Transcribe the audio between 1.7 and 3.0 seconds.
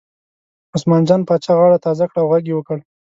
تازه کړه او غږ یې وکړ.